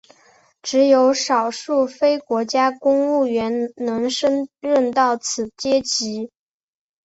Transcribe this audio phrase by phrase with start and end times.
[0.63, 6.31] 只有少数非国家公务员能升任到此阶级。